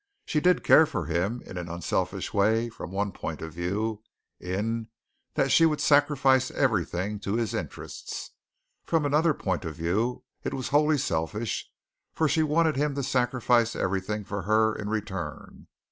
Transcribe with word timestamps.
She 0.25 0.39
did 0.39 0.63
care 0.63 0.87
for 0.87 1.05
him 1.05 1.43
in 1.45 1.59
an 1.59 1.69
unselfish 1.69 2.33
way 2.33 2.69
from 2.69 2.89
one 2.89 3.11
point 3.11 3.39
of 3.43 3.53
view, 3.53 4.01
in 4.39 4.87
that 5.35 5.51
she 5.51 5.67
would 5.67 5.79
sacrifice 5.79 6.49
everything 6.49 7.19
to 7.19 7.35
his 7.35 7.53
interests. 7.53 8.31
From 8.83 9.05
another 9.05 9.35
point 9.35 9.63
of 9.63 9.75
view 9.75 10.23
it 10.43 10.55
was 10.55 10.69
wholly 10.69 10.97
selfish, 10.97 11.69
for 12.15 12.27
she 12.27 12.41
wanted 12.41 12.77
him 12.77 12.95
to 12.95 13.03
sacrifice 13.03 13.75
everything 13.75 14.23
for 14.23 14.41
her 14.41 14.73
in 14.73 14.89
return. 14.89 15.67